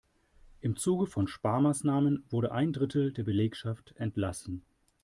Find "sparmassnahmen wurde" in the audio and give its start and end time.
1.27-2.53